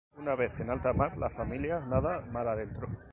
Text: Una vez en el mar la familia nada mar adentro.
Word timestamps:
Una 0.21 0.35
vez 0.37 0.55
en 0.63 0.71
el 0.75 0.95
mar 1.01 1.11
la 1.23 1.29
familia 1.35 1.79
nada 1.93 2.15
mar 2.31 2.47
adentro. 2.55 2.89